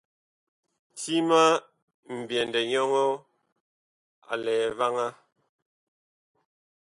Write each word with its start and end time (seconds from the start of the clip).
Ti 0.99 1.13
ma 1.29 1.41
ŋmbyɛndɛ 2.17 2.59
nyɔŋɔɔ 2.69 3.13
a 4.31 4.33
lɛ 4.43 4.55
vaŋaa. 4.77 5.11